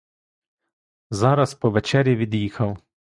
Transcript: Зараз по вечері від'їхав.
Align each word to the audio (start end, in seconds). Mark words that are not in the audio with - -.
Зараз 1.09 1.53
по 1.53 1.69
вечері 1.69 2.15
від'їхав. 2.15 2.77